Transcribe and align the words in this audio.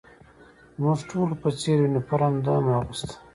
زموږ 0.75 0.99
ټولو 1.09 1.33
په 1.41 1.49
څېر 1.59 1.77
یونیفورم 1.81 2.33
ده 2.45 2.51
هم 2.57 2.65
اغوسته. 2.79 3.13